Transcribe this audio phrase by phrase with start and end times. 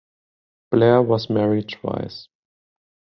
[0.71, 2.27] Blair was married twice.